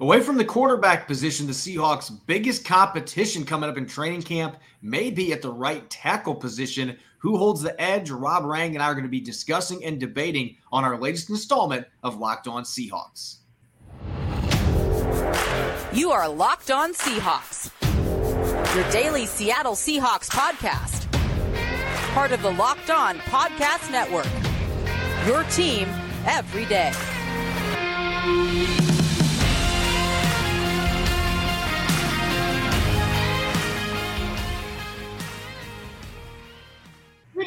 [0.00, 5.10] Away from the quarterback position, the Seahawks' biggest competition coming up in training camp may
[5.10, 6.96] be at the right tackle position.
[7.18, 8.10] Who holds the edge?
[8.10, 11.84] Rob Rang and I are going to be discussing and debating on our latest installment
[12.04, 13.38] of Locked On Seahawks.
[15.92, 17.72] You are Locked On Seahawks,
[18.76, 21.10] your daily Seattle Seahawks podcast.
[22.12, 24.28] Part of the Locked On Podcast Network.
[25.26, 25.88] Your team
[26.24, 26.92] every day.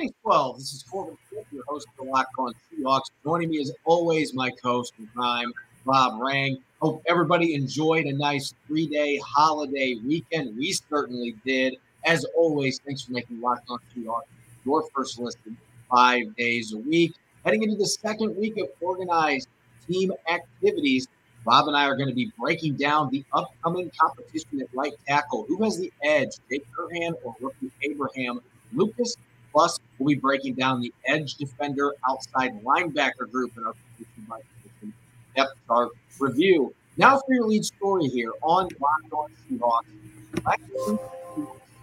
[0.02, 0.58] Greetings, 12.
[0.58, 3.12] This is Corbin Smith, your host of the Lock On Seahawks.
[3.24, 5.54] Joining me as always, my co-host in crime,
[5.86, 6.58] Rob Rang.
[6.82, 10.58] Hope everybody enjoyed a nice three-day holiday weekend.
[10.58, 11.76] We certainly did.
[12.04, 14.24] As always, thanks for making Lock On Seahawks
[14.66, 15.56] your first listen
[15.88, 17.14] five days a week.
[17.46, 19.50] Heading into the second week of organized
[19.88, 21.08] team activities,
[21.46, 25.46] Bob and I are going to be breaking down the upcoming competition at right tackle.
[25.48, 28.40] Who has the edge, Jake Curhan or rookie Abraham
[28.74, 29.16] Lucas?
[29.52, 34.40] Plus, we'll be breaking down the edge defender outside linebacker group in our position by
[34.64, 34.94] position
[35.36, 36.74] depth chart review.
[36.98, 41.00] Now for your lead story here on Locked On Seahawks.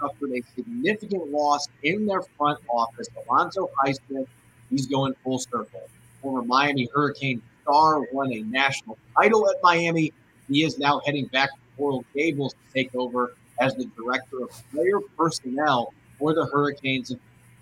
[0.01, 3.09] Suffered a significant loss in their front office.
[3.27, 4.29] Alonzo Highsmith,
[4.71, 5.83] he's going full circle.
[6.23, 10.13] Former Miami Hurricane star won a national title at Miami.
[10.49, 14.51] He is now heading back to Coral Gables to take over as the director of
[14.73, 17.15] player personnel for the Hurricanes.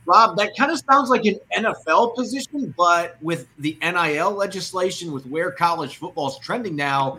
[0.07, 5.27] Rob, that kind of sounds like an NFL position, but with the NIL legislation, with
[5.27, 7.19] where college football is trending now,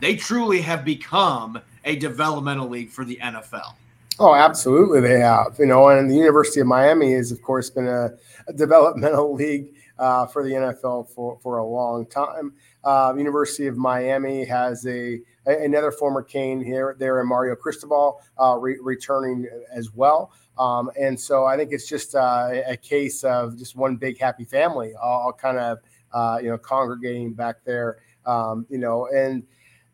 [0.00, 3.74] they truly have become a developmental league for the NFL.
[4.18, 5.56] Oh, absolutely, they have.
[5.58, 8.12] You know, and the University of Miami has, of course, been a,
[8.46, 12.52] a developmental league uh, for the NFL for, for a long time.
[12.84, 18.56] Uh, University of Miami has a another former Cane here there in Mario Cristobal uh,
[18.58, 20.32] re- returning as well.
[20.58, 24.44] Um, and so I think it's just uh, a case of just one big happy
[24.44, 25.78] family, all, kind of
[26.12, 27.98] uh, you know congregating back there.
[28.24, 29.44] Um, you know, and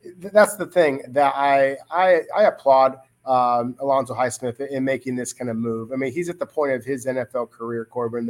[0.03, 2.97] th- that's the thing that I I, I applaud
[3.27, 5.93] um, Alonzo Highsmith in making this kind of move.
[5.93, 8.27] I mean, he's at the point of his NFL career, Corbin,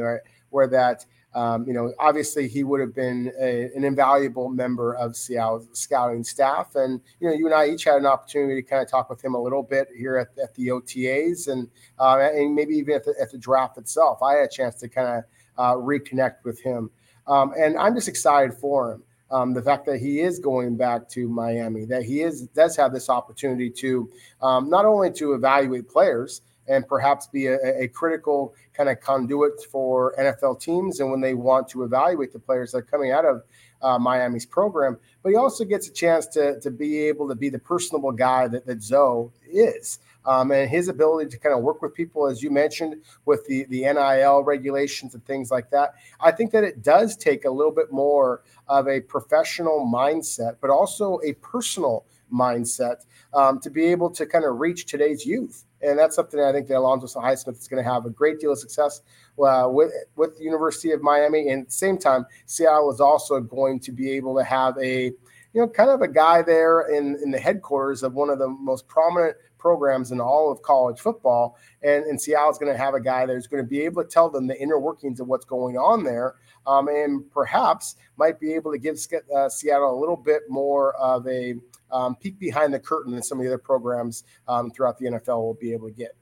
[0.50, 5.16] where that um, you know, obviously he would have been a, an invaluable member of
[5.16, 6.74] Seattle's scouting staff.
[6.74, 9.24] And, you know, you and I each had an opportunity to kind of talk with
[9.24, 13.04] him a little bit here at, at the OTAs and, uh, and maybe even at
[13.04, 14.22] the, at the, draft itself.
[14.22, 15.24] I had a chance to kind of
[15.56, 16.90] uh, reconnect with him.
[17.26, 19.02] Um, and I'm just excited for him.
[19.30, 22.92] Um, the fact that he is going back to Miami, that he is does have
[22.92, 24.10] this opportunity to
[24.42, 29.64] um, not only to evaluate players, and perhaps be a, a, critical kind of conduit
[29.70, 33.24] for NFL teams and when they want to evaluate the players that are coming out
[33.24, 33.42] of
[33.82, 34.96] uh, Miami's program.
[35.22, 38.48] But he also gets a chance to, to be able to be the personable guy
[38.48, 39.98] that, that Zoe is.
[40.24, 43.64] Um, and his ability to kind of work with people, as you mentioned, with the,
[43.64, 45.94] the NIL regulations and things like that.
[46.20, 50.70] I think that it does take a little bit more of a professional mindset, but
[50.70, 55.64] also a personal mindset um, to be able to kind of reach today's youth.
[55.82, 58.52] And that's something I think that Alonzo Highsmith is going to have a great deal
[58.52, 59.02] of success
[59.42, 61.48] uh, with with the University of Miami.
[61.48, 65.06] And at the same time, Seattle is also going to be able to have a
[65.06, 68.48] you know kind of a guy there in in the headquarters of one of the
[68.48, 71.56] most prominent programs in all of college football.
[71.82, 74.28] And, and Seattle's going to have a guy that's going to be able to tell
[74.28, 76.34] them the inner workings of what's going on there,
[76.66, 78.98] um, and perhaps might be able to give
[79.34, 81.54] uh, Seattle a little bit more of a
[81.92, 85.38] um, peek behind the curtain than some of the other programs um, throughout the NFL
[85.42, 86.16] will be able to get.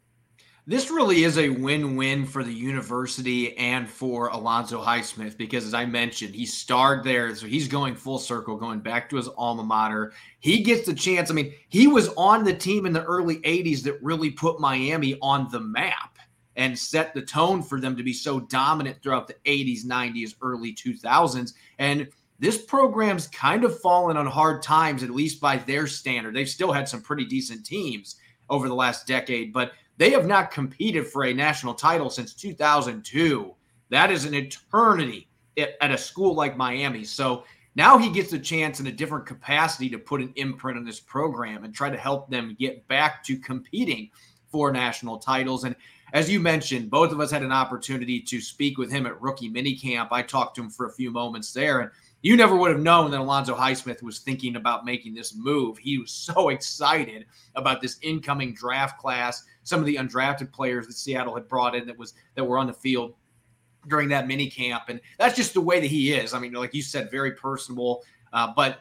[0.66, 5.86] This really is a win-win for the university and for Alonzo Highsmith because, as I
[5.86, 10.12] mentioned, he starred there, so he's going full circle, going back to his alma mater.
[10.38, 11.30] He gets the chance.
[11.30, 15.18] I mean, he was on the team in the early '80s that really put Miami
[15.22, 16.18] on the map
[16.56, 20.74] and set the tone for them to be so dominant throughout the '80s, '90s, early
[20.74, 22.06] 2000s, and
[22.40, 26.34] this program's kind of fallen on hard times, at least by their standard.
[26.34, 28.16] They've still had some pretty decent teams
[28.48, 33.54] over the last decade, but they have not competed for a national title since 2002.
[33.90, 35.28] That is an eternity
[35.58, 37.04] at a school like Miami.
[37.04, 37.44] So
[37.74, 41.00] now he gets a chance in a different capacity to put an imprint on this
[41.00, 44.10] program and try to help them get back to competing
[44.50, 45.64] for national titles.
[45.64, 45.76] And
[46.12, 49.50] as you mentioned, both of us had an opportunity to speak with him at rookie
[49.50, 50.08] minicamp.
[50.10, 51.90] I talked to him for a few moments there, and
[52.22, 55.78] you never would have known that Alonzo Highsmith was thinking about making this move.
[55.78, 60.94] He was so excited about this incoming draft class, some of the undrafted players that
[60.94, 63.14] Seattle had brought in that was that were on the field
[63.88, 66.34] during that mini camp, and that's just the way that he is.
[66.34, 68.04] I mean, like you said, very personable.
[68.32, 68.80] Uh, but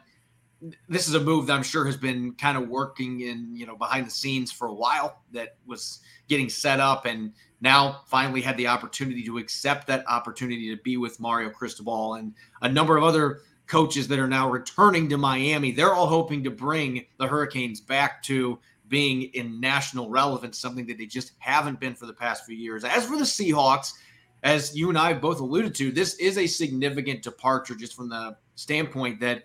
[0.87, 3.75] this is a move that I'm sure has been kind of working in, you know,
[3.75, 8.57] behind the scenes for a while that was getting set up and now finally had
[8.57, 13.03] the opportunity to accept that opportunity to be with Mario Cristobal and a number of
[13.03, 15.71] other coaches that are now returning to Miami.
[15.71, 20.97] They're all hoping to bring the Hurricanes back to being in national relevance, something that
[20.97, 22.83] they just haven't been for the past few years.
[22.83, 23.93] As for the Seahawks,
[24.41, 28.35] as you and I both alluded to, this is a significant departure just from the
[28.55, 29.43] standpoint that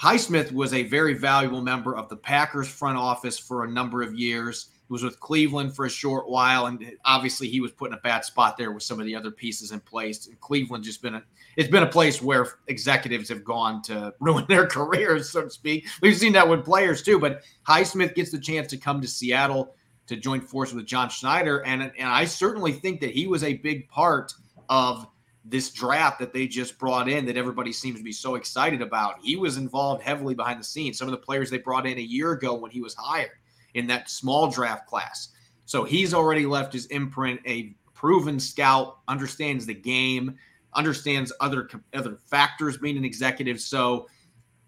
[0.00, 4.14] Highsmith was a very valuable member of the Packers front office for a number of
[4.14, 4.68] years.
[4.86, 8.00] He was with Cleveland for a short while, and obviously he was put in a
[8.00, 10.28] bad spot there with some of the other pieces in place.
[10.28, 11.22] And Cleveland just been a
[11.56, 15.86] it's been a place where executives have gone to ruin their careers, so to speak.
[16.00, 17.18] We've seen that with players too.
[17.18, 19.74] But Highsmith gets the chance to come to Seattle
[20.06, 23.54] to join forces with John Schneider, and and I certainly think that he was a
[23.54, 24.32] big part
[24.68, 25.08] of
[25.50, 29.16] this draft that they just brought in that everybody seems to be so excited about.
[29.22, 30.98] He was involved heavily behind the scenes.
[30.98, 33.30] Some of the players they brought in a year ago when he was hired
[33.74, 35.28] in that small draft class.
[35.64, 40.36] So he's already left his imprint, a proven scout, understands the game,
[40.74, 43.60] understands other other factors being an executive.
[43.60, 44.06] So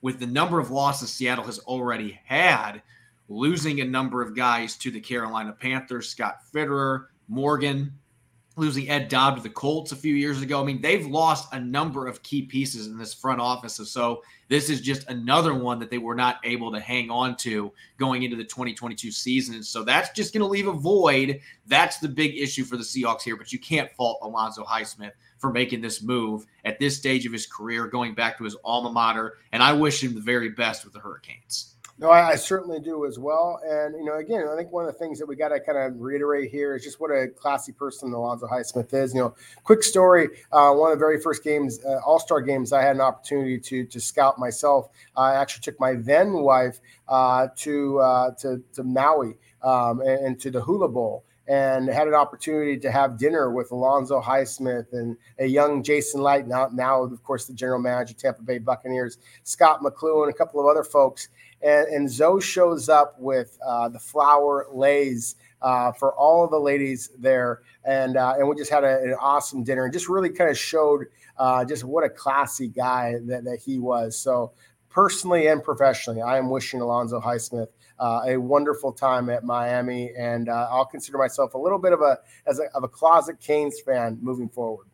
[0.03, 2.83] with the number of losses Seattle has already had,
[3.29, 7.93] losing a number of guys to the Carolina Panthers, Scott Fitterer, Morgan,
[8.57, 10.61] losing Ed Dodds to the Colts a few years ago.
[10.61, 13.75] I mean, they've lost a number of key pieces in this front office.
[13.91, 17.73] So this is just another one that they were not able to hang on to
[17.99, 19.55] going into the 2022 season.
[19.55, 21.41] And so that's just going to leave a void.
[21.67, 23.37] That's the big issue for the Seahawks here.
[23.37, 27.47] But you can't fault Alonzo Highsmith for making this move at this stage of his
[27.47, 29.39] career, going back to his alma mater.
[29.53, 31.77] And I wish him the very best with the Hurricanes.
[32.01, 33.61] No, I, I, certainly do as well.
[33.63, 35.77] And, you know, again, I think one of the things that we got to kind
[35.77, 39.13] of reiterate here is just what a classy person Alonzo Highsmith is.
[39.13, 42.73] You know, quick story uh, one of the very first games, uh, All Star games,
[42.73, 44.89] I had an opportunity to to scout myself.
[45.15, 50.41] I actually took my then wife uh, to, uh, to, to Maui um, and, and
[50.41, 55.17] to the Hula Bowl and had an opportunity to have dinner with Alonzo Highsmith and
[55.41, 59.19] a young Jason Licht, now, now of course, the general manager, of Tampa Bay Buccaneers,
[59.43, 61.29] Scot McCloughan, a couple of other folks
[61.63, 66.59] and, and Zoe shows up with uh, the flower leis uh, for all of the
[66.59, 70.31] ladies there, and uh, and we just had a, an awesome dinner and just really
[70.31, 74.17] kind of showed uh, just what a classy guy that, that he was.
[74.17, 74.53] So
[74.89, 77.69] personally and professionally, I am wishing Alonzo Highsmith
[78.01, 82.01] uh, a wonderful time at Miami, and uh, I'll consider myself a little bit of
[82.01, 84.87] a as a, of a closet Canes fan moving forward.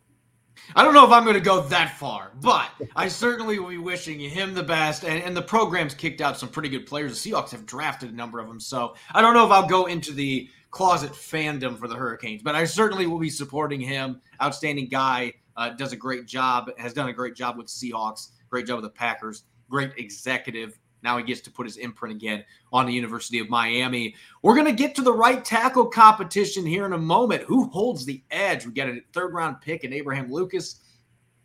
[0.74, 3.78] I don't know if I'm going to go that far, but I certainly will be
[3.78, 5.04] wishing him the best.
[5.04, 7.22] And, and the program's kicked out some pretty good players.
[7.22, 8.60] The Seahawks have drafted a number of them.
[8.60, 12.54] So I don't know if I'll go into the closet fandom for the Hurricanes, but
[12.54, 14.20] I certainly will be supporting him.
[14.42, 18.66] Outstanding guy, uh, does a great job, has done a great job with Seahawks, great
[18.66, 22.84] job with the Packers, great executive now he gets to put his imprint again on
[22.84, 24.16] the University of Miami.
[24.42, 27.44] We're going to get to the right tackle competition here in a moment.
[27.44, 28.66] Who holds the edge?
[28.66, 30.80] We got a third round pick in Abraham Lucas.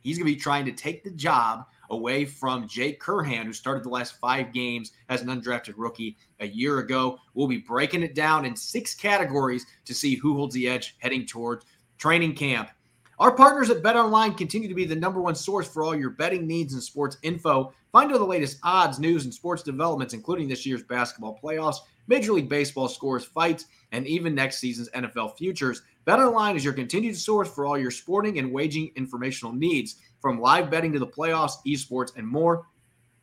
[0.02, 3.84] He's going to be trying to take the job away from Jake Curhan, who started
[3.84, 7.19] the last five games as an undrafted rookie a year ago.
[7.36, 11.28] We'll be breaking it down in six categories to see who holds the edge heading
[11.28, 11.68] towards
[12.00, 12.69] training camp.
[13.19, 16.10] Our partners at Bet Online continue to be the number one source for all your
[16.10, 17.72] betting needs and sports info.
[17.91, 22.33] Find all the latest odds, news, and sports developments, including this year's basketball playoffs, Major
[22.33, 25.81] League Baseball scores, fights, and even next season's NFL futures.
[26.07, 30.69] BetOnline is your continued source for all your sporting and waging informational needs, from live
[30.69, 32.67] betting to the playoffs, esports, and more.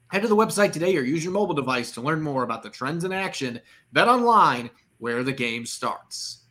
[0.09, 2.71] Head to the website today or use your mobile device to learn more about the
[2.71, 3.61] trends in action.
[3.93, 6.45] Bet Online, where the game starts.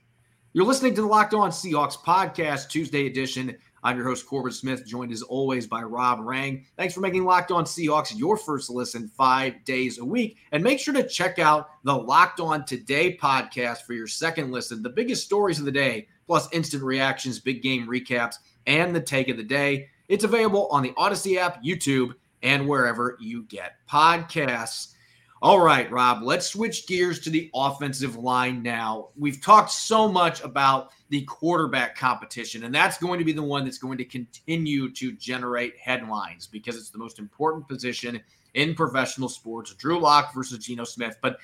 [0.54, 3.58] You're listening to the Locked On Seahawks podcast, Tuesday edition.
[3.84, 6.66] I'm your host, Corbin Smith, joined as always by Rob Rang.
[6.78, 10.38] Thanks for making Locked On Seahawks your first listen five days a week.
[10.52, 14.82] And make sure to check out the Locked On Today podcast for your second listen.
[14.82, 19.30] The biggest stories of the day, plus instant reactions, big game recaps, and the take
[19.30, 19.90] of the day.
[20.08, 24.94] It's available on the Audacy app, YouTube, and wherever you get podcasts.
[25.40, 29.10] All right, Rob, let's switch gears to the offensive line now.
[29.16, 33.64] We've talked so much about the quarterback competition, and that's going to be the one
[33.64, 38.20] that's going to continue to generate headlines because it's the most important position
[38.56, 39.76] in professional sports.
[39.76, 41.38] Drew Lock versus Geno Smith, but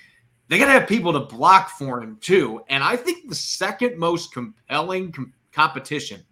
[0.47, 2.61] they got to have people to block for him too.
[2.69, 6.23] And I think the second most compelling com- competition,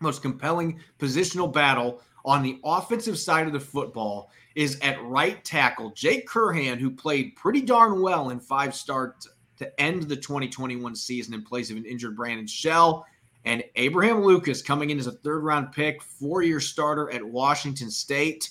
[0.00, 5.90] most compelling positional battle on the offensive side of the football is at right tackle.
[5.90, 9.28] Jake Curhan, who played pretty darn well in five starts
[9.58, 13.06] to end the 2021 season in place of an injured Brandon Shell.
[13.44, 17.90] And Abraham Lucas coming in as a third round pick, four year starter at Washington
[17.90, 18.50] State.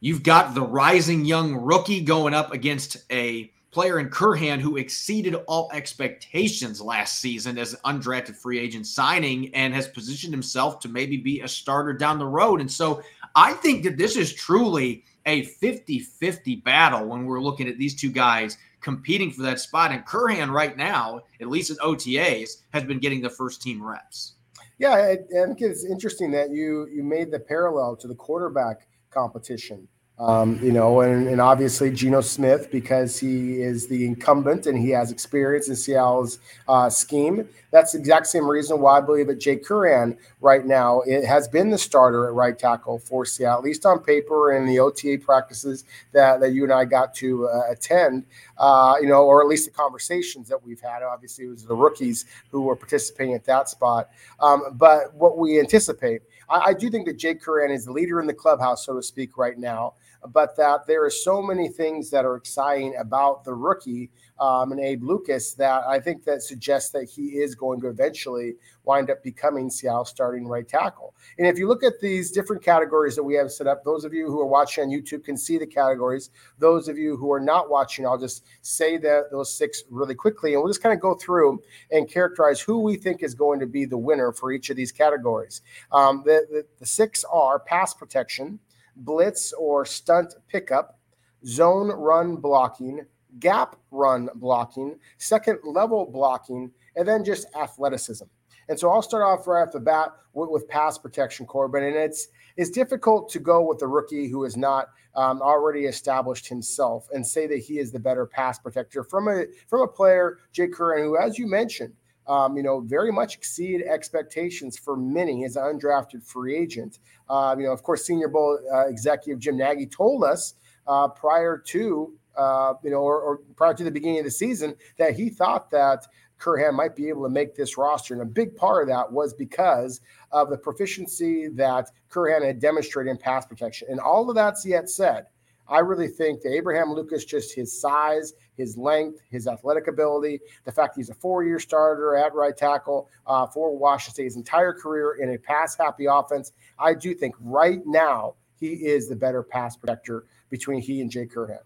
[0.00, 5.34] You've got the rising young rookie going up against a player in Curhan who exceeded
[5.46, 10.88] all expectations last season as an undrafted free agent signing and has positioned himself to
[10.88, 12.60] maybe be a starter down the road.
[12.60, 13.02] And so
[13.38, 17.94] I think that this is truly a 50 50 battle when we're looking at these
[17.94, 19.92] two guys competing for that spot.
[19.92, 24.34] And Curhan, right now, at least in OTAs, has been getting the first team reps.
[24.78, 29.86] Yeah, I think it's interesting that you you made the parallel to the quarterback competition.
[30.18, 34.90] Um, you know, and, and obviously Geno Smith because he is the incumbent and he
[34.90, 37.48] has experience in Seattle's uh, scheme.
[37.70, 41.46] That's the exact same reason why I believe that Jake Curhan right now it has
[41.46, 45.18] been the starter at right tackle for Seattle, at least on paper and the OTA
[45.18, 48.24] practices that, that you and I got to uh, attend.
[48.58, 51.04] Uh, you know, or at least the conversations that we've had.
[51.04, 54.10] Obviously, it was the rookies who were participating at that spot.
[54.40, 58.26] Um, but what we anticipate, I do think that Jake Curhan is the leader in
[58.26, 59.94] the clubhouse, so to speak, right now
[60.28, 64.10] but that there are so many things that are exciting about the rookie
[64.40, 68.54] um, and Abe Lucas that I think that suggests that he is going to eventually
[68.84, 71.14] wind up becoming Seattle starting right tackle.
[71.38, 74.14] And if you look at these different categories that we have set up, those of
[74.14, 76.30] you who are watching on YouTube can see the categories.
[76.58, 80.54] Those of you who are not watching, I'll just say that those six really quickly,
[80.54, 81.60] and we'll just kind of go through
[81.90, 84.92] and characterize who we think is going to be the winner for each of these
[84.92, 85.62] categories.
[85.92, 88.60] Um, the, the, the six are pass protection
[88.98, 90.98] blitz or stunt pickup,
[91.44, 93.04] zone run blocking,
[93.38, 98.24] gap run blocking, second level blocking, and then just athleticism.
[98.68, 101.84] And so I'll start off right off the bat with, with pass protection, Corbin.
[101.84, 106.46] And it's it's difficult to go with a rookie who is not um, already established
[106.46, 110.38] himself and say that he is the better pass protector from a from a player,
[110.52, 111.94] Jake Curhan, who, as you mentioned,
[112.28, 116.98] um, you know, very much exceed expectations for many as an undrafted free agent.
[117.28, 120.54] Uh, you know, of course, Senior Bowl uh, executive Jim Nagy told us
[120.86, 124.74] uh, prior to, uh, you know, or, or, prior to the beginning of the season
[124.98, 126.06] that he thought that
[126.38, 128.14] Curhan might be able to make this roster.
[128.14, 133.10] And a big part of that was because of the proficiency that Curhan had demonstrated
[133.10, 133.88] in pass protection.
[133.90, 135.26] And all of that's yet said.
[135.68, 140.72] I really think that Abraham Lucas, just his size, his length, his athletic ability, the
[140.72, 145.18] fact he's a four-year starter at right tackle uh, for Washington State his entire career
[145.20, 146.52] in a pass-happy offense.
[146.78, 151.26] I do think right now he is the better pass protector between he and Jay
[151.26, 151.60] Curhan.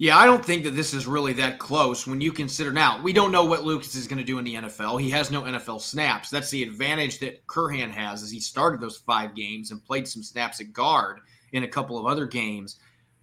[0.00, 3.02] Yeah, I don't think that this is really that close when you consider now.
[3.02, 4.98] We don't know what Lucas is going to do in the NFL.
[4.98, 6.30] He has no NFL snaps.
[6.30, 10.22] That's the advantage that Curhan has as he started those five games and played some
[10.22, 11.20] snaps at guard
[11.52, 12.76] in a couple of other games.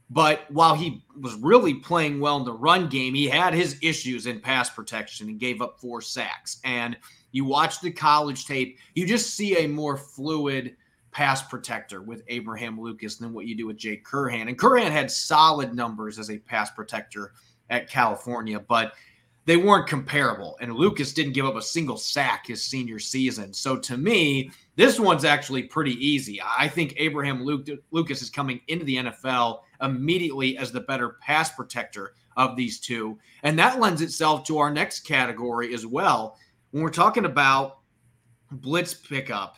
[0.10, 4.26] But while he was really playing well in the run game, he had his issues
[4.26, 6.60] in pass protection and gave up four sacks.
[6.64, 6.98] And
[7.32, 10.78] you watch the college tape, you just see a more fluid
[11.12, 14.48] pass protector with Abraham Lucas than what you do with Jake Curhan.
[14.48, 17.34] And Curhan had solid numbers as a pass protector
[17.70, 18.94] at California, but
[19.48, 20.58] they weren't comparable.
[20.60, 23.54] And Lucas didn't give up a single sack his senior season.
[23.54, 26.42] So to me, this one's actually pretty easy.
[26.44, 32.14] I think Abraham Lucas is coming into the NFL immediately as the better pass protector
[32.36, 33.18] of these two.
[33.44, 36.38] And that lends itself to our next category as well.
[36.72, 37.78] When we're talking about
[38.52, 39.56] blitz pickup,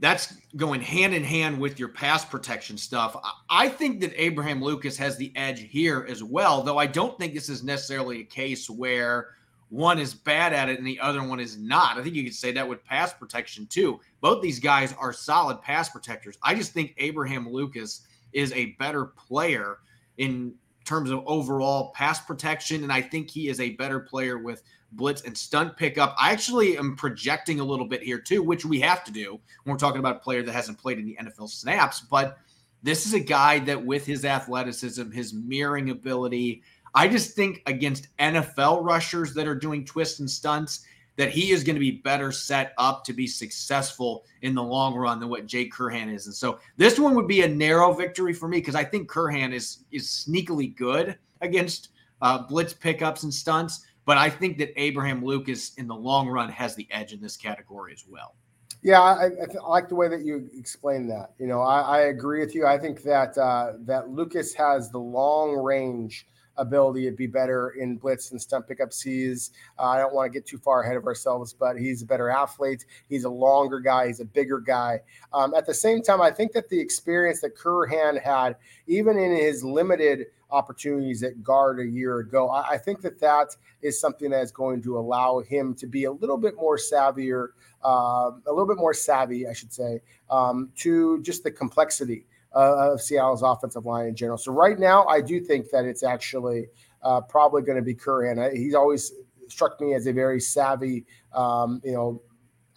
[0.00, 3.16] that's going hand in hand with your pass protection stuff.
[3.48, 7.34] I think that Abraham Lucas has the edge here as well, though I don't think
[7.34, 9.28] this is necessarily a case where
[9.68, 11.96] one is bad at it and the other one is not.
[11.96, 14.00] I think you could say that with pass protection too.
[14.20, 16.38] Both these guys are solid pass protectors.
[16.42, 19.78] I just think Abraham Lucas is a better player
[20.18, 20.54] in
[20.84, 25.22] terms of overall pass protection, and I think he is a better player with blitz
[25.22, 26.14] and stunt pickup.
[26.18, 29.72] I actually am projecting a little bit here too, which we have to do when
[29.72, 32.00] we're talking about a player that hasn't played in the NFL snaps.
[32.00, 32.38] But
[32.82, 36.62] this is a guy that, with his athleticism, his mirroring ability,
[36.94, 40.84] I just think against NFL rushers that are doing twists and stunts,
[41.16, 44.94] that he is going to be better set up to be successful in the long
[44.94, 46.26] run than what Jake Curhan is.
[46.26, 49.52] And so this one would be a narrow victory for me because I think Curhan
[49.52, 51.90] is is sneakily good against
[52.22, 53.86] uh, blitz pickups and stunts.
[54.04, 57.36] But I think that Abraham Lucas in the long run has the edge in this
[57.36, 58.34] category as well.
[58.82, 61.32] Yeah, I, I like the way that you explained that.
[61.38, 62.66] You know, I, I agree with you.
[62.66, 66.26] I think that uh, that Lucas has the long range
[66.60, 69.50] ability to be better in blitz and stunt pickup sees.
[69.78, 72.28] Uh, I don't want to get too far ahead of ourselves, but he's a better
[72.28, 72.84] athlete.
[73.08, 74.06] He's a longer guy.
[74.06, 75.00] He's a bigger guy.
[75.32, 79.32] Um, at the same time, I think that the experience that Curhan had, even in
[79.32, 84.30] his limited opportunities at guard a year ago, I, I think that that is something
[84.30, 87.48] that is going to allow him to be a little bit more savvier,
[87.82, 92.92] uh, a little bit more savvy, I should say, um, to just the complexity uh,
[92.92, 94.38] of Seattle's offensive line in general.
[94.38, 96.68] So right now, I do think that it's actually
[97.02, 98.52] uh, probably going to be Curhan.
[98.54, 99.12] He's always
[99.48, 102.22] struck me as a very savvy, um, you know,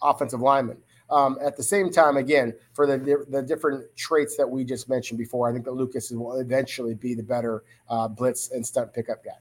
[0.02, 0.78] offensive lineman.
[1.10, 5.18] Um, at the same time, again, for the the different traits that we just mentioned
[5.18, 9.22] before, I think that Lucas will eventually be the better uh, blitz and stunt pickup
[9.22, 9.32] guy.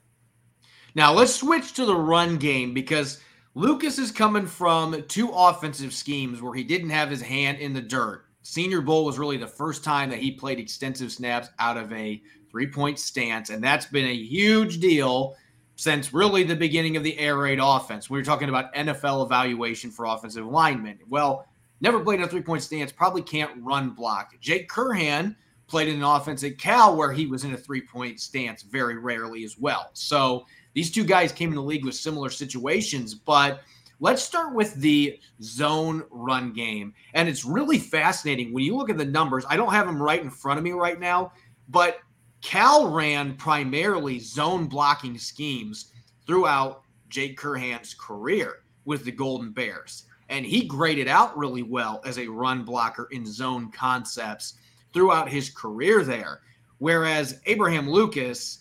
[0.94, 3.22] Now let's switch to the run game because
[3.56, 7.82] Lucas is coming from two offensive schemes where he didn't have his hand in the
[7.82, 8.23] dirt.
[8.44, 12.22] Senior Bowl was really the first time that he played extensive snaps out of a
[12.52, 15.36] three point stance, and that's been a huge deal
[15.76, 18.10] since really the beginning of the air raid offense.
[18.10, 21.00] We were talking about NFL evaluation for offensive linemen.
[21.10, 21.48] Well,
[21.82, 24.40] never played a three point stance, probably can't run block.
[24.40, 25.36] Jake Curhan
[25.68, 28.98] played in an offense at Cal where he was in a three point stance very
[28.98, 29.90] rarely as well.
[29.94, 33.62] So these two guys came in the league with similar situations, but
[34.00, 36.94] let's start with the zone run game.
[37.14, 39.46] And it's really fascinating when you look at the numbers.
[39.50, 41.32] I don't have them right in front of me right now,
[41.70, 42.00] but
[42.42, 45.92] Cal ran primarily zone blocking schemes
[46.28, 50.04] throughout Jake Curhan's career with the Golden Bears.
[50.30, 54.56] And he graded out really well as a run blocker in zone concepts
[54.94, 56.42] throughout his career there.
[56.80, 58.60] Whereas Abraham Lucas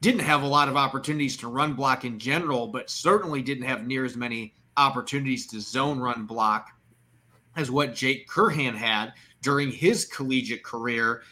[0.00, 3.86] didn't have a lot of opportunities to run block in general, but certainly didn't have
[3.86, 6.70] near as many opportunities to zone run block
[7.56, 9.12] as what Jake Curhan had
[9.42, 11.22] during his collegiate career.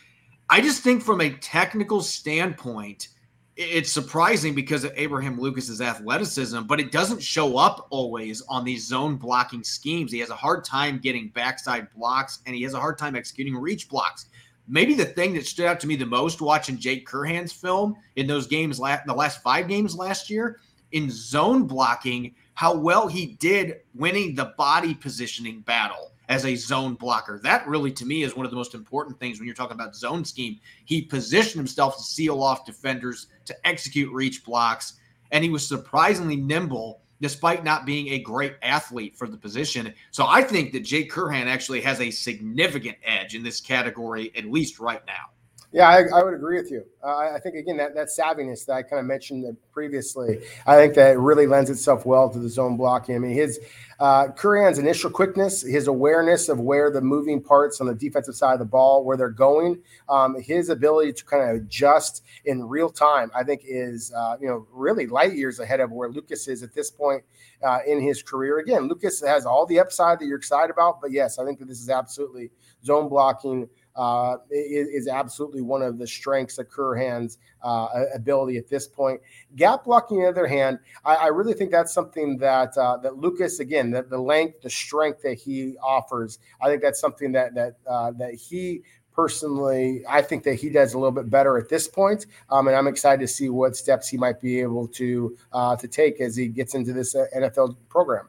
[0.48, 3.08] I just think from a technical standpoint,
[3.56, 8.86] it's surprising because of Abraham Lucas's athleticism, but it doesn't show up always on these
[8.86, 10.12] zone blocking schemes.
[10.12, 13.56] He has a hard time getting backside blocks and he has a hard time executing
[13.56, 14.26] reach blocks
[14.68, 18.26] maybe the thing that stood out to me the most watching Jake Curhan's film in
[18.26, 20.60] those games, the last five games last year,
[20.92, 26.94] in zone blocking, how well he did winning the body positioning battle as a zone
[26.94, 27.40] blocker.
[27.42, 29.96] That really, to me, is one of the most important things when you're talking about
[29.96, 30.60] zone scheme.
[30.84, 34.92] He positioned himself to seal off defenders, to execute reach blocks,
[35.32, 39.92] and he was surprisingly nimble despite not being a great athlete for the position.
[40.12, 44.44] So I think that Jake Curhan actually has a significant edge in this category, at
[44.44, 45.30] least right now.
[45.72, 46.84] Yeah, I, I would agree with you.
[47.02, 50.94] Uh, I think again that that savviness that I kind of mentioned previously, I think
[50.94, 53.16] that really lends itself well to the zone blocking.
[53.16, 53.58] I mean, his
[53.98, 58.52] uh, Curhan's initial quickness, his awareness of where the moving parts on the defensive side
[58.52, 59.80] of the ball, where they're going,
[60.10, 64.48] um, his ability to kind of adjust in real time, I think is uh, you
[64.48, 67.22] know really light years ahead of where Lucas is at this point
[67.62, 68.58] uh, in his career.
[68.58, 71.68] Again, Lucas has all the upside that you're excited about, but yes, I think that
[71.68, 72.50] this is absolutely
[72.84, 78.68] zone blocking uh, is, is, absolutely one of the strengths of Curhan's uh, ability at
[78.68, 79.20] this point.
[79.56, 83.18] Gap blocking, on the other hand, I, I really think that's something that uh, that
[83.18, 87.54] Lucas, again, the, the length, the strength that he offers, I think that's something that
[87.54, 91.68] that uh, that he personally, I think that he does a little bit better at
[91.68, 95.36] this point, um, and I'm excited to see what steps he might be able to
[95.52, 98.28] uh, to take as he gets into this uh, NFL program.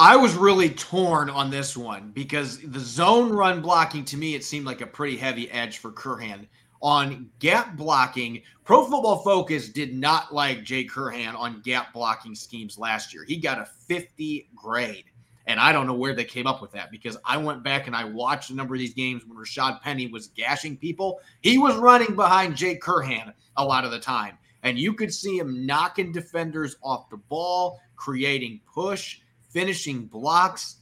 [0.00, 4.42] I was really torn on this one because the zone run blocking to me it
[4.42, 6.46] seemed like a pretty heavy edge for Curhan.
[6.80, 12.78] On gap blocking, Pro Football Focus did not like Jay Curhan on gap blocking schemes
[12.78, 13.24] last year.
[13.24, 15.04] He got a 50 grade.
[15.46, 17.94] And I don't know where they came up with that because I went back and
[17.94, 21.20] I watched a number of these games when Rashad Penny was gashing people.
[21.42, 24.38] He was running behind Jake Curhan a lot of the time.
[24.62, 30.76] And you could see him knocking defenders off the ball, creating push finishing blocks.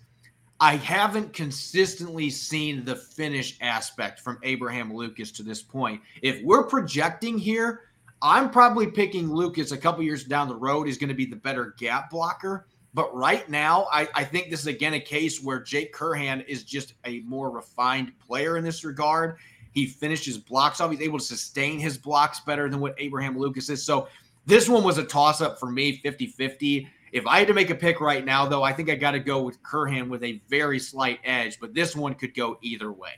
[0.61, 6.01] I haven't consistently seen the finish aspect from Abraham Lucas to this point.
[6.23, 7.83] If we're projecting here,
[8.21, 11.37] I'm probably picking Lucas a couple years down the road is going to be the
[11.37, 12.67] better gap blocker.
[12.95, 16.65] But right now, I, I, think this is again a case where Jake Curhan is
[16.65, 19.37] just a more refined player in this regard.
[19.73, 20.91] He finishes blocks off.
[20.91, 23.85] He's able to sustain his blocks better than what Abraham Lucas is.
[23.85, 24.09] So
[24.47, 26.89] this one was a toss up for me 50 50.
[27.13, 29.21] If I had to make a pick right now, though, I think I got to
[29.21, 33.13] go with Curhan with a very slight edge, but this one could go either way.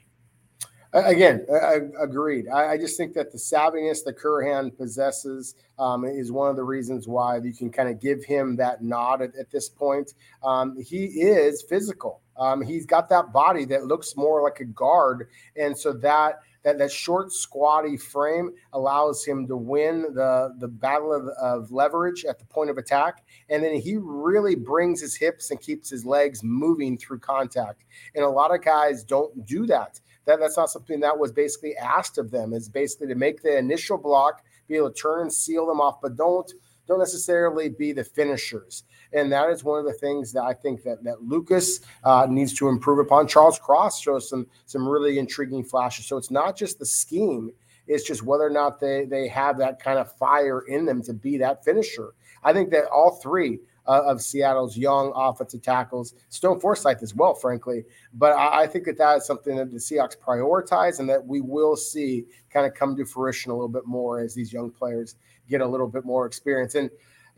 [0.93, 2.49] Again, I, agreed.
[2.49, 6.65] I, I, just think that the savviness that Curhan possesses um, is one of the
[6.65, 10.15] reasons why you can kind of give him that nod at, at this point.
[10.43, 12.23] Um, he is physical.
[12.37, 16.79] Um, he's got that body that looks more like a guard, and so that that
[16.79, 22.39] that short, squatty frame allows him to win the the battle of, of leverage at
[22.39, 26.43] the point of attack, and then he really brings his hips and keeps his legs
[26.43, 27.85] moving through contact.
[28.15, 30.01] And a lot of guys don't do that.
[30.27, 32.53] That that's not something that was basically asked of them.
[32.53, 36.01] Is basically to make the initial block, be able to turn and seal them off,
[36.03, 36.53] but don't
[36.87, 38.85] don't necessarily be the finishers.
[39.13, 42.55] And that is one of the things that I think that, that Lucas uh, needs
[42.55, 43.27] to improve upon.
[43.27, 46.07] Charles Cross shows some some really intriguing flashes.
[46.07, 47.53] So it's not just the scheme,
[47.87, 51.13] it's just whether or not they, they have that kind of fire in them to
[51.13, 52.15] be that finisher.
[52.43, 57.35] I think that all three uh, of Seattle's young offensive tackles, Stone Forsythe as well,
[57.35, 57.85] frankly.
[58.15, 61.41] But I, I, think that that is something that the Seahawks prioritize and that we
[61.41, 65.17] will see kind of come to fruition a little bit more as these young players
[65.49, 66.77] get a little bit more experience.
[66.77, 66.91] And,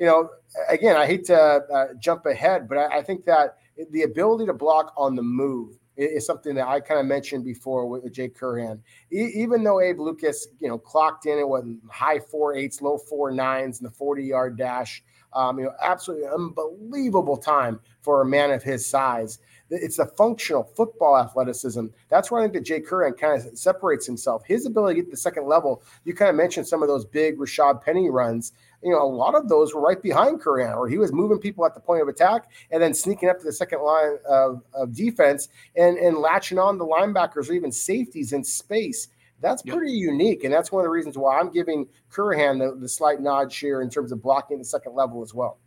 [0.02, 0.30] you know,
[0.68, 3.58] again, I hate to uh, jump ahead, but I, I think that
[3.92, 7.86] the ability to block on the move is something that I kind of mentioned before
[7.86, 8.80] with Jake Curhan.
[9.12, 12.98] E- even though Abe Lucas, you know, clocked in at what high four eights, low
[12.98, 18.26] four nines in the 40 yard dash, um, you know, absolutely unbelievable time for a
[18.26, 19.38] man of his size.
[19.70, 21.86] It's the functional football athleticism.
[22.10, 24.42] That's where I think that Jay Curhan kind of separates himself.
[24.44, 25.82] His ability to get the second level.
[26.04, 28.52] You kind of mentioned some of those big Rashad Penny runs.
[28.82, 31.64] You know, a lot of those were right behind Curhan, where he was moving people
[31.64, 34.94] at the point of attack and then sneaking up to the second line of, of
[34.94, 39.08] defense and, and latching on the linebackers or even safeties in space.
[39.40, 39.76] That's yep.
[39.76, 43.20] pretty unique, and that's one of the reasons why I'm giving Curhan the, the slight
[43.20, 45.58] nod share in terms of blocking the second level as well.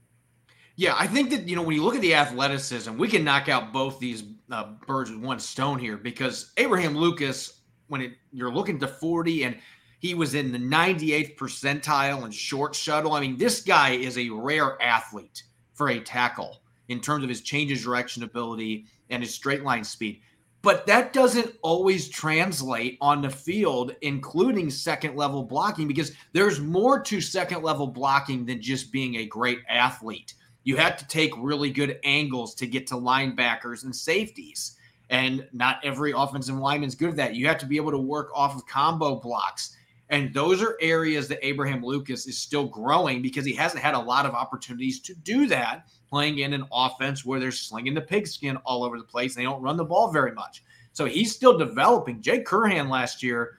[0.78, 3.47] Yeah, I think that you know when you look at the athleticism, we can knock
[3.47, 8.51] out both these uh, birds with one stone here because Abraham Lucas, when it, you're
[8.51, 9.58] looking to 40 and
[10.06, 13.13] he was in the 98th percentile in short shuttle.
[13.13, 17.41] I mean, this guy is a rare athlete for a tackle in terms of his
[17.41, 20.22] change of direction ability and his straight line speed
[20.65, 27.00] but that doesn't always translate on the field, including second level blocking, because there's more
[27.02, 30.34] to second level blocking than just being a great athlete.
[30.63, 34.76] You have to take really good angles to get to linebackers and safeties.
[35.12, 37.36] And not every offensive lineman is good at that.
[37.36, 39.78] You have to be able to work off of combo blocks.
[40.10, 44.00] And those are areas that Abraham Lucas is still growing because he hasn't had a
[44.00, 48.58] lot of opportunities to do that playing in an offense where they're slinging the pigskin
[48.58, 49.34] all over the place.
[49.34, 50.63] They don't run the ball very much.
[50.94, 52.22] So he's still developing.
[52.22, 53.58] Jake Curhan last year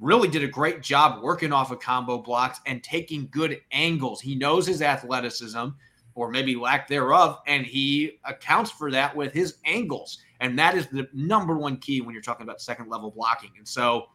[0.00, 4.20] really did a great job working off of combo blocks and taking good angles.
[4.20, 5.68] He knows his athleticism
[6.16, 10.18] or maybe lack thereof, and he accounts for that with his angles.
[10.40, 13.50] And that is the number one key when you're talking about second level blocking.
[13.58, 14.08] And so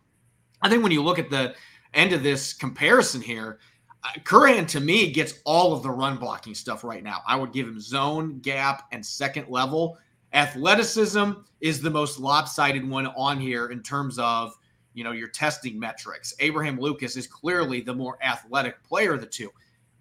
[0.61, 1.55] I think when you look at the
[1.93, 3.59] end of this comparison here,
[4.03, 7.21] uh, Curhan to me gets all of the run blocking stuff right now.
[7.27, 9.97] I would give him zone, gap, and second level.
[10.33, 14.57] Athleticism is the most lopsided one on here in terms of
[14.93, 16.33] you know your testing metrics.
[16.39, 19.49] Abraham Lucas is clearly the more athletic player of the two.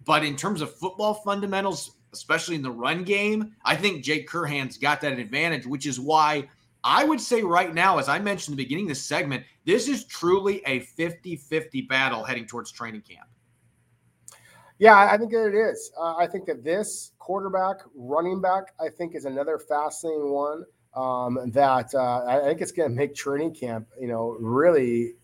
[0.05, 4.77] But in terms of football fundamentals, especially in the run game, I think Jake Curhan's
[4.77, 6.47] got that advantage, which is why
[6.83, 9.87] I would say right now, as I mentioned in the beginning of this segment, this
[9.87, 13.27] is truly a 50 50 battle heading towards training camp.
[14.77, 15.91] Yeah, I think that it is.
[15.99, 20.63] Uh, I think that this quarterback, running back, I think is another fascinating one
[20.95, 25.15] um, that uh, I think it's going to make training camp, you know, really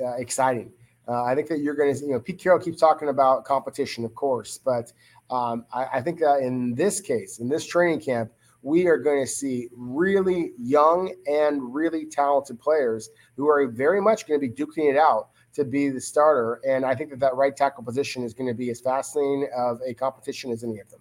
[0.00, 0.72] uh, exciting.
[1.06, 4.04] Uh, I think that you're going to, you know, Pete Carroll keeps talking about competition,
[4.04, 4.92] of course, but
[5.30, 8.30] um, I, I think that in this case, in this training camp,
[8.62, 14.26] we are going to see really young and really talented players who are very much
[14.26, 16.60] going to be duking it out to be the starter.
[16.66, 19.80] And I think that that right tackle position is going to be as fascinating of
[19.86, 21.00] a competition as any of them.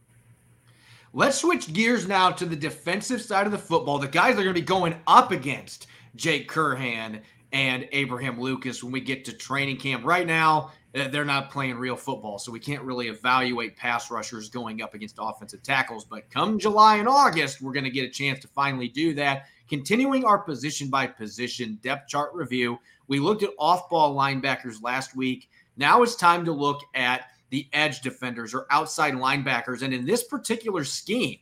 [1.13, 3.99] Let's switch gears now to the defensive side of the football.
[3.99, 7.21] The guys are going to be going up against Jake Curhan
[7.51, 10.05] and Abraham Lucas when we get to training camp.
[10.05, 14.81] Right now, they're not playing real football, so we can't really evaluate pass rushers going
[14.81, 16.03] up against offensive tackles.
[16.03, 19.45] But come July and August, we're going to get a chance to finally do that.
[19.69, 22.77] Continuing our position by position depth chart review,
[23.07, 25.49] we looked at off ball linebackers last week.
[25.77, 29.81] Now it's time to look at the edge defenders or outside linebackers.
[29.83, 31.39] And in this particular scheme,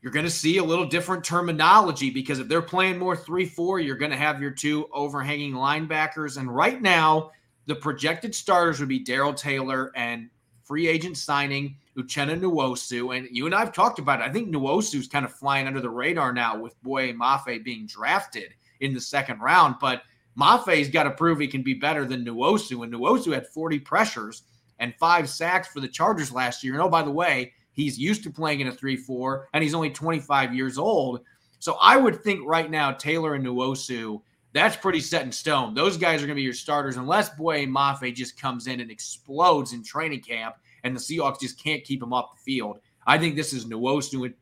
[0.00, 3.80] you're going to see a little different terminology because if they're playing more 3 4,
[3.80, 6.38] you're going to have your two overhanging linebackers.
[6.38, 7.30] And right now,
[7.66, 10.28] the projected starters would be Darrell Taylor and
[10.64, 13.16] free agent signing Uchenna Nwosu.
[13.16, 14.24] And you and I have talked about it.
[14.24, 18.54] I think is kind of flying under the radar now with Boye Mafe being drafted
[18.80, 19.76] in the second round.
[19.80, 20.02] But
[20.38, 22.82] Mafe's got to prove he can be better than Nwosu.
[22.84, 24.42] And Nwosu had 40 pressures
[24.78, 26.74] and five sacks for the Chargers last year.
[26.74, 29.74] And oh, by the way, he's used to playing in a 3 4, and he's
[29.74, 31.20] only 25 years old.
[31.58, 34.20] So I would think right now, Taylor and Nwosu,
[34.52, 35.74] that's pretty set in stone.
[35.74, 38.90] Those guys are going to be your starters unless Boye Mafe just comes in and
[38.90, 42.78] explodes in training camp and the Seahawks just can't keep him off the field.
[43.06, 44.32] I think this is Nwosu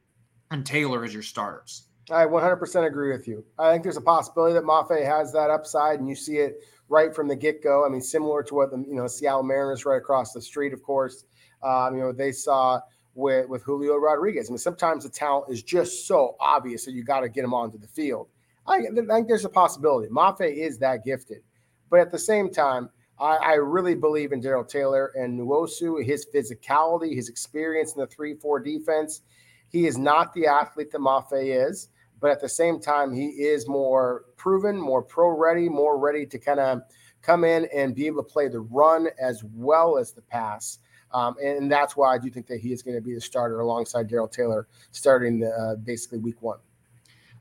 [0.50, 1.84] and Taylor as your starters.
[2.10, 3.44] I 100% agree with you.
[3.58, 6.56] I think there's a possibility that Mafe has that upside, and you see it
[6.88, 7.86] right from the get go.
[7.86, 10.82] I mean, similar to what the you know Seattle Mariners right across the street, of
[10.82, 11.24] course.
[11.62, 12.80] Um, you know, they saw
[13.14, 14.48] with with Julio Rodriguez.
[14.48, 17.54] I mean, sometimes the talent is just so obvious that you got to get him
[17.54, 18.28] onto the field.
[18.66, 20.08] I, think there's a possibility.
[20.08, 21.42] Mafe is that gifted,
[21.90, 26.26] but at the same time, I, I really believe in Darrell Taylor and Nwosu, his
[26.34, 29.22] physicality, his experience in the three-four defense.
[29.68, 31.88] He is not the athlete that Mafe is,
[32.20, 36.60] but at the same time, he is more proven, more pro-ready, more ready to kind
[36.60, 36.82] of
[37.22, 40.78] come in and be able to play the run as well as the pass.
[41.12, 43.60] Um, and that's why I do think that he is going to be the starter
[43.60, 46.58] alongside Darrell Taylor starting uh, basically week one.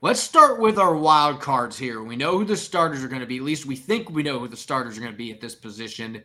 [0.01, 2.01] Let's start with our wild cards here.
[2.01, 3.35] We know who the starters are going to be.
[3.35, 5.55] At least we think we know who the starters are going to be at this
[5.55, 6.23] position.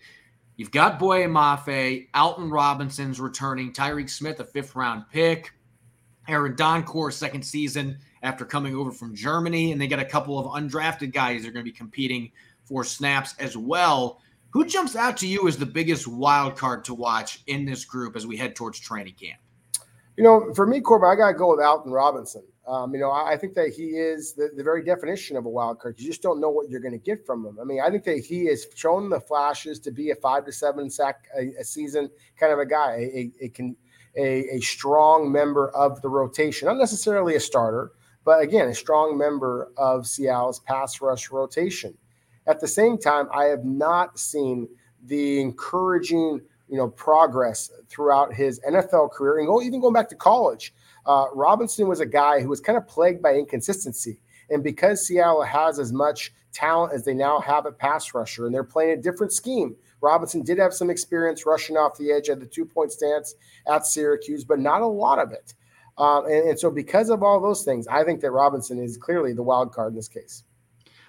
[0.54, 5.50] You've got Boye Mafe, Alton Robinson's returning, Tyreke Smith, a fifth round pick,
[6.28, 10.46] Aaron Donkor, second season after coming over from Germany, and they got a couple of
[10.46, 12.30] undrafted guys that are going to be competing
[12.62, 14.20] for snaps as well.
[14.50, 18.14] Who jumps out to you as the biggest wild card to watch in this group
[18.14, 19.40] as we head towards training camp?
[20.16, 22.44] You know, for me, Corbin, I got to go with Alton Robinson.
[22.66, 25.50] Um, you know, I, I, think that he is the, the, very definition of a
[25.50, 25.96] wild card.
[25.98, 27.58] You just don't know what you're going to get from him.
[27.60, 30.52] I mean, I think that he has shown the flashes to be a five to
[30.52, 33.76] seven sack a, a season kind of a guy, a, a, a,
[34.16, 37.92] a, a strong member of the rotation, not necessarily a starter,
[38.24, 41.94] but again, a strong member of Seattle's pass rush rotation.
[42.46, 44.68] At the same time, I have not seen
[45.04, 50.14] the encouraging, you know, progress throughout his NFL career and go even going back to
[50.14, 50.72] college.
[51.06, 54.20] Uh, Robinson was a guy who was kind of plagued by inconsistency.
[54.50, 58.54] And because Seattle has as much talent as they now have at pass rusher, and
[58.54, 62.40] they're playing a different scheme, Robinson did have some experience rushing off the edge at
[62.40, 63.34] the two point stance
[63.66, 65.54] at Syracuse, but not a lot of it.
[65.96, 69.32] Um, and, and so, because of all those things, I think that Robinson is clearly
[69.32, 70.42] the wild card in this case.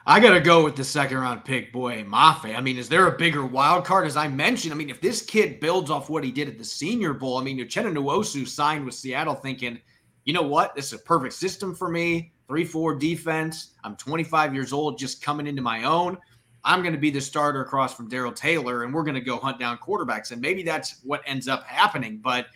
[0.07, 2.55] I got to go with the second round pick, Boye Mafe.
[2.55, 4.05] I mean, is there a bigger wild card?
[4.05, 6.63] As I mentioned, I mean, if this kid builds off what he did at the
[6.63, 9.79] Senior Bowl, I mean, Uchenna Nwosu signed with Seattle thinking,
[10.23, 10.75] you know what?
[10.75, 12.33] This is a perfect system for me.
[12.47, 13.71] 3 4 defense.
[13.83, 16.19] I'm 25 years old, just coming into my own.
[16.63, 19.37] I'm going to be the starter across from Darrell Taylor, and we're going to go
[19.37, 20.31] hunt down quarterbacks.
[20.31, 22.19] And maybe that's what ends up happening.
[22.23, 22.47] But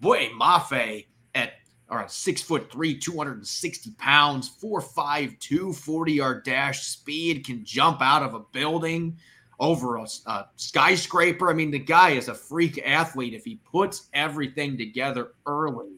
[0.00, 1.52] Boye, Mafe at
[1.90, 7.64] all right, six foot three, 260 pounds, four five, two, 40 yard dash speed, can
[7.64, 9.16] jump out of a building
[9.58, 11.50] over a, a, skyscraper.
[11.50, 13.34] I mean, the guy is a freak athlete.
[13.34, 15.94] If he puts everything together early,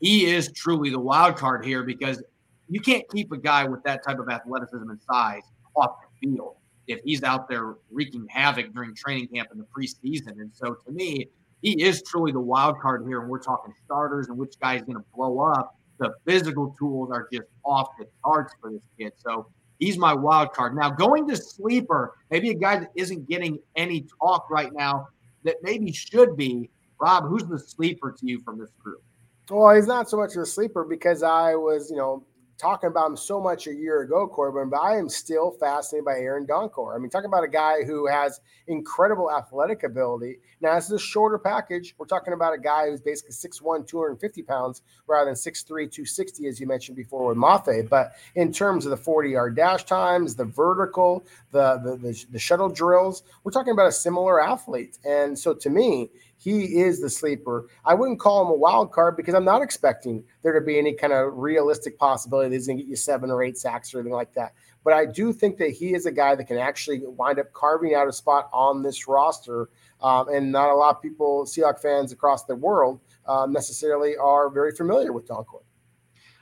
[0.00, 2.22] he is truly the wild card here because
[2.68, 5.42] you can't keep a guy with that type of athleticism and size
[5.74, 10.40] off the field if he's out there wreaking havoc during training camp in the preseason.
[10.40, 11.28] And so to me,
[11.62, 13.20] he is truly the wild card here.
[13.20, 15.76] And we're talking starters and which guy is going to blow up.
[15.98, 19.12] The physical tools are just off the charts for this kid.
[19.16, 20.76] So he's my wild card.
[20.76, 25.08] Now, going to sleeper, maybe a guy that isn't getting any talk right now
[25.44, 26.70] that maybe should be.
[27.00, 29.02] Rob, who's the sleeper to you from this group?
[29.50, 32.24] Well, he's not so much a sleeper because I was, you know,
[32.58, 36.18] talking about him so much a year ago, Corbin, but I am still fascinated by
[36.18, 36.94] Aaron Donkor.
[36.94, 40.38] I mean, talking about a guy who has incredible athletic ability.
[40.60, 41.94] Now, this is a shorter package.
[41.98, 46.58] We're talking about a guy who's basically 6'1, 250 pounds, rather than 6'3, 260, as
[46.58, 47.88] you mentioned before with Mafe.
[47.88, 52.38] But in terms of the 40 yard dash times, the vertical, the, the, the, the
[52.38, 54.98] shuttle drills, we're talking about a similar athlete.
[55.04, 57.66] And so to me, he is the sleeper.
[57.84, 60.94] I wouldn't call him a wild card because I'm not expecting there to be any
[60.94, 63.98] kind of realistic possibility that he's going to get you seven or eight sacks or
[63.98, 64.54] anything like that.
[64.84, 67.94] But I do think that he is a guy that can actually wind up carving
[67.94, 69.68] out a spot on this roster.
[70.00, 74.48] Um, and not a lot of people, Seahawk fans across the world, um, necessarily are
[74.48, 75.62] very familiar with Donkor.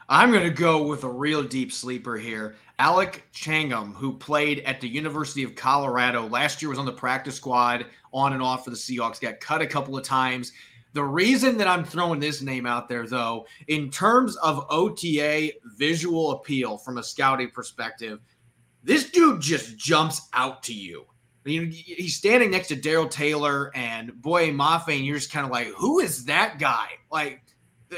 [0.09, 2.55] I'm going to go with a real deep sleeper here.
[2.79, 7.35] Alec Changum, who played at the University of Colorado last year, was on the practice
[7.35, 10.53] squad on and off for the Seahawks, got cut a couple of times.
[10.93, 16.33] The reason that I'm throwing this name out there, though, in terms of OTA visual
[16.33, 18.21] appeal from a scouting perspective,
[18.85, 21.05] this dude just jumps out to you.
[21.45, 25.45] I mean, he's standing next to Darrell Taylor and Boye Mafe, and you're just kind
[25.45, 26.89] of like, who is that guy?
[27.11, 27.43] Like,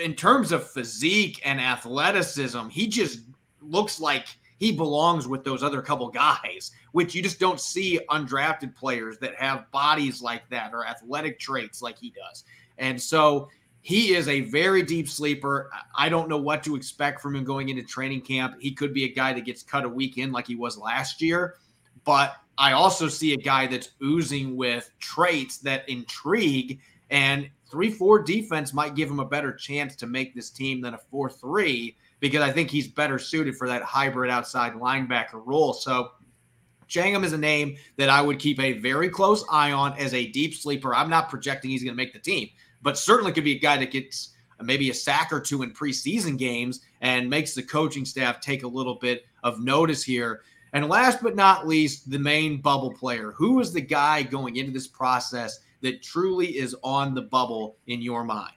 [0.02, 3.20] in terms of physique and athleticism, he just
[3.60, 4.26] looks like
[4.58, 9.34] he belongs with those other couple guys, which you just don't see undrafted players that
[9.36, 12.44] have bodies like that or athletic traits like he does.
[12.76, 13.48] And so
[13.82, 15.70] he is a very deep sleeper.
[15.96, 18.56] I don't know what to expect from him going into training camp.
[18.58, 21.22] He could be a guy that gets cut a week in like he was last
[21.22, 21.54] year,
[22.04, 28.22] but I also see a guy that's oozing with traits that intrigue and 3 4
[28.22, 31.96] defense might give him a better chance to make this team than a 4 3
[32.20, 35.72] because I think he's better suited for that hybrid outside linebacker role.
[35.72, 36.12] So
[36.88, 40.28] Changum is a name that I would keep a very close eye on as a
[40.28, 40.94] deep sleeper.
[40.94, 42.48] I'm not projecting he's going to make the team,
[42.82, 46.36] but certainly could be a guy that gets maybe a sack or two in preseason
[46.36, 50.40] games and makes the coaching staff take a little bit of notice here.
[50.72, 53.32] And last but not least, the main bubble player.
[53.32, 58.00] Who is the guy going into this process that truly is on the bubble in
[58.02, 58.52] your mind?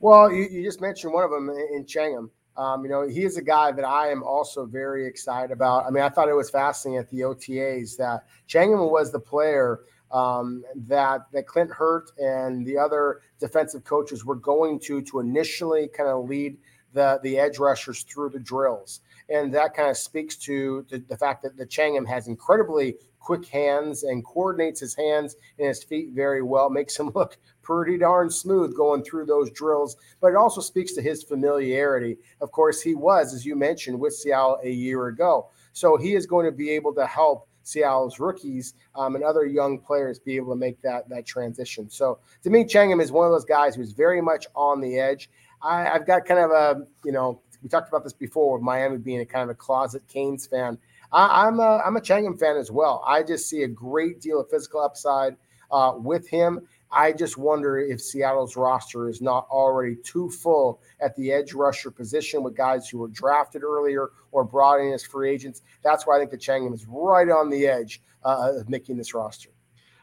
[0.00, 2.30] Well, you, you just mentioned one of them in Changum.
[2.56, 5.86] Um, you know, he is a guy that I am also very excited about.
[5.86, 9.80] I mean, I thought it was fascinating at the OTAs that Changum was the player
[10.12, 15.88] um, that that Clint Hurtt and the other defensive coaches were going to to initially
[15.88, 16.56] kind of lead
[16.92, 21.16] the the edge rushers through the drills, and that kind of speaks to the, the
[21.16, 26.10] fact that the Changum has incredibly quick hands and coordinates his hands and his feet
[26.12, 29.96] very well, makes him look pretty darn smooth going through those drills.
[30.20, 32.18] But it also speaks to his familiarity.
[32.40, 35.48] Of course, he was, as you mentioned, with Seattle a year ago.
[35.72, 39.78] So he is going to be able to help Seattle's rookies um, and other young
[39.78, 41.88] players be able to make that that transition.
[41.88, 45.30] So to me, Changum is one of those guys who's very much on the edge.
[45.62, 48.98] I, I've got kind of a, you know, we talked about this before with Miami
[48.98, 50.78] being a kind of a closet Canes fan.
[51.10, 53.02] I, am a I'm a Changum fan as well.
[53.06, 55.36] I just see a great deal of physical upside
[55.72, 56.68] uh, with him.
[56.92, 61.90] I just wonder if Seattle's roster is not already too full at the edge rusher
[61.90, 65.62] position with guys who were drafted earlier or brought in as free agents.
[65.82, 69.14] That's why I think the Changum is right on the edge uh, of making this
[69.14, 69.50] roster.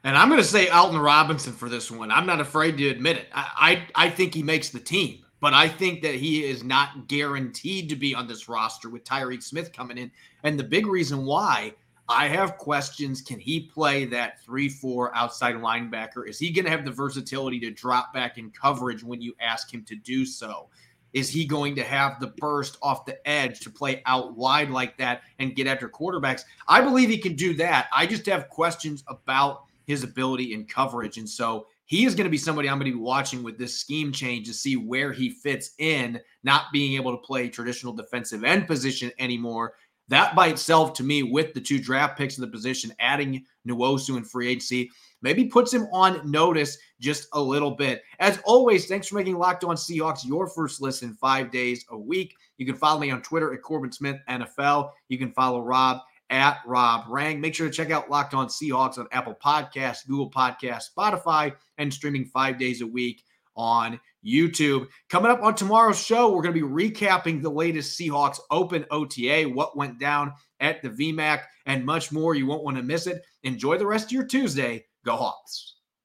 [0.04, 2.12] And I'm going to say Alton Robinson for this one.
[2.12, 3.28] I'm not afraid to admit it.
[3.34, 7.08] I, I, I think he makes the team but I think that he is not
[7.08, 10.12] guaranteed to be on this roster with Tyreke Smith coming in.
[10.43, 11.73] And the big reason why
[12.08, 16.30] I have questions can he play that 3 4 outside linebacker?
[16.30, 19.73] Is he going to have the versatility to drop back in coverage when you ask
[19.73, 20.69] him to do so?
[21.13, 24.97] Is he going to have the burst off the edge to play out wide like
[24.97, 26.43] that and get after quarterbacks?
[26.67, 27.88] I believe he can do that.
[27.93, 31.17] I just have questions about his ability in coverage.
[31.17, 33.77] And so he is going to be somebody I'm going to be watching with this
[33.77, 38.45] scheme change to see where he fits in, not being able to play traditional defensive
[38.45, 39.73] end position anymore.
[40.08, 44.15] That by itself, to me, with the two draft picks in the position, adding Nwosu
[44.15, 44.89] and free agency,
[45.21, 48.04] maybe puts him on notice just a little bit.
[48.19, 52.34] As always, thanks for making Locked On Seahawks your first listen five days a week.
[52.58, 54.91] You can follow me on Twitter at Corbin Smith NFL.
[55.10, 55.99] You can follow Rob
[56.31, 57.39] at Rob Rang.
[57.39, 61.93] Make sure to check out Locked On Seahawks on Apple Podcasts, Google Podcasts, Spotify, and
[61.93, 63.23] streaming five days a week
[63.55, 64.87] on YouTube.
[65.09, 69.43] Coming up on tomorrow's show, we're going to be recapping the latest Seahawks Open OTA,
[69.43, 72.33] what went down at the VMAC, and much more.
[72.33, 73.21] You won't want to miss it.
[73.43, 74.85] Enjoy the rest of your Tuesday.
[75.05, 75.80] Go Hawks.